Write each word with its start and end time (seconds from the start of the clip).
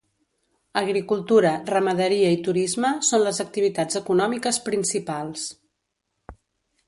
Agricultura, 0.79 1.49
ramaderia 1.73 2.31
i 2.37 2.39
turisme 2.47 2.93
són 3.09 3.23
les 3.25 3.41
activitats 3.43 3.99
econòmiques 4.01 4.61
principals. 4.71 5.45